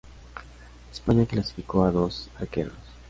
España 0.91 1.27
clasificó 1.27 1.83
a 1.83 1.91
dos 1.91 2.31
arqueros. 2.39 2.73